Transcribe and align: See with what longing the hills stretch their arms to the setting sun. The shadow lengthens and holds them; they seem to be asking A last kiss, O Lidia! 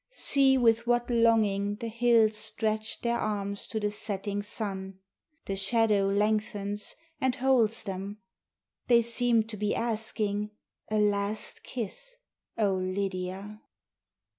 See 0.17 0.57
with 0.57 0.87
what 0.87 1.11
longing 1.11 1.75
the 1.75 1.87
hills 1.87 2.35
stretch 2.35 3.01
their 3.01 3.19
arms 3.19 3.67
to 3.67 3.79
the 3.79 3.91
setting 3.91 4.41
sun. 4.41 4.97
The 5.45 5.55
shadow 5.55 6.07
lengthens 6.07 6.95
and 7.19 7.35
holds 7.35 7.83
them; 7.83 8.17
they 8.87 9.03
seem 9.03 9.43
to 9.43 9.57
be 9.57 9.75
asking 9.75 10.49
A 10.89 10.97
last 10.97 11.61
kiss, 11.61 12.15
O 12.57 12.73
Lidia! 12.73 13.61